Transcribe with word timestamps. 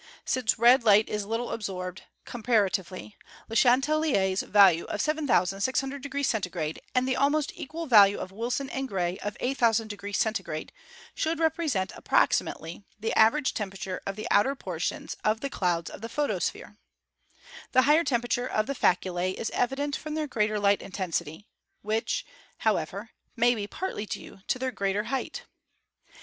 Since 0.25 0.57
red 0.57 0.83
light 0.83 1.07
is 1.09 1.27
little 1.27 1.51
absorbed, 1.51 2.01
compara 2.25 2.71
tively, 2.71 3.13
Le 3.47 3.55
Chatelier's 3.55 4.41
value 4.41 4.85
of 4.85 4.99
7,600° 4.99 6.25
C, 6.75 6.81
and 6.95 7.07
the 7.07 7.15
almost 7.15 7.51
equal 7.55 7.85
value 7.85 8.17
of 8.17 8.31
Wilson 8.31 8.67
and 8.71 8.87
Gray 8.87 9.19
of 9.19 9.37
8,ooo° 9.39 10.15
C, 10.49 10.67
should 11.13 11.37
repre 11.37 11.69
sent 11.69 11.91
approximately 11.95 12.83
the 12.99 13.13
average 13.13 13.53
temperature 13.53 14.01
of 14.07 14.15
the 14.15 14.27
outer 14.31 14.55
portions 14.55 15.15
of 15.23 15.41
the 15.41 15.51
clouds 15.51 15.91
of 15.91 16.01
the 16.01 16.09
photosphere. 16.09 16.77
The 17.71 17.83
higher 17.83 18.03
tem 18.03 18.21
perature 18.23 18.49
of 18.49 18.65
the 18.65 18.73
faculae 18.73 19.35
is 19.35 19.51
evident 19.51 19.95
from 19.95 20.15
their 20.15 20.25
greater 20.25 20.59
light 20.59 20.81
intensity, 20.81 21.45
which, 21.83 22.25
however, 22.65 23.11
may 23.35 23.53
be 23.53 23.67
partly 23.67 24.07
due 24.07 24.39
to 24.47 24.57
their 24.57 24.71
greater 24.71 25.03
height. 25.13 25.43